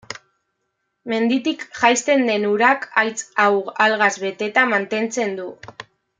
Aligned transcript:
Menditik 1.11 1.65
jaisten 1.81 2.25
den 2.31 2.47
urak 2.53 2.87
haitz 3.03 3.19
hau 3.45 3.53
algaz 3.87 4.11
beteta 4.25 4.65
mantentzen 4.75 5.39
du. 5.43 5.47